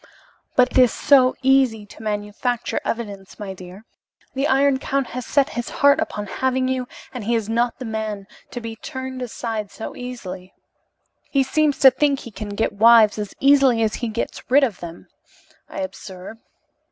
[0.55, 3.85] "But it is so easy to manufacture evidence, my dear.
[4.33, 7.85] The Iron Count has set his heart upon having you, and he is not the
[7.85, 10.55] man to be turned aside easily."
[11.29, 14.79] "He seems to think he can get wives as easily as he gets rid of
[14.79, 15.07] them,
[15.69, 16.37] I observe.